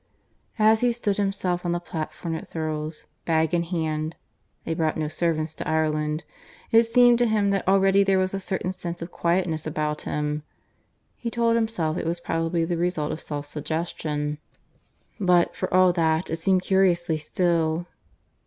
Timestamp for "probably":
12.19-12.65